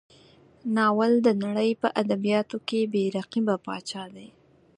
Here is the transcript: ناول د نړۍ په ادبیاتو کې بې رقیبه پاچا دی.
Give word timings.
ناول 0.75 1.11
د 1.25 1.27
نړۍ 1.43 1.71
په 1.81 1.87
ادبیاتو 2.01 2.57
کې 2.67 2.79
بې 2.91 3.03
رقیبه 3.17 3.55
پاچا 3.65 4.03
دی. 4.15 4.27